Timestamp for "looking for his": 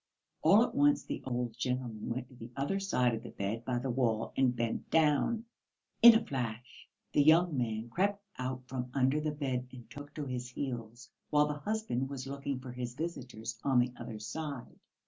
12.25-12.95